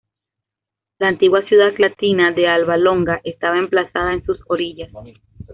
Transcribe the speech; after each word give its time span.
La 0.97 1.09
antigua 1.09 1.43
ciudad 1.43 1.73
latina 1.77 2.31
de 2.31 2.47
Alba 2.47 2.75
Longa 2.75 3.21
estaba 3.23 3.59
emplazada 3.59 4.13
en 4.15 4.25
sus 4.25 4.39
orillas. 4.47 4.89